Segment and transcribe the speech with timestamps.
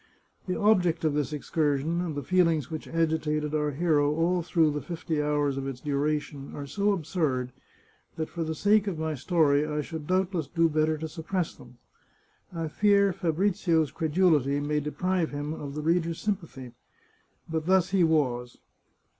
[0.47, 4.81] The object of this excursion and the feelings which agitated our hero all through the
[4.81, 7.51] fifty hours of its duration are so absurd,
[8.15, 11.77] that for the sake of my story I should doubtless do better to suppress them.
[12.51, 16.71] I fear Fa brizio's credulity may deprive him of the reader's sympathy.
[17.47, 18.57] But thus he was.